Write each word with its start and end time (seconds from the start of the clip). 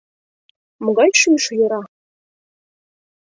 Могай 0.83 1.11
шӱйшӧ 1.19 1.53
йора? 1.59 1.81